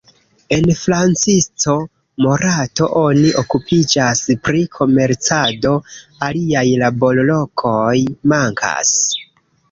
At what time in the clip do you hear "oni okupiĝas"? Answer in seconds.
3.01-4.21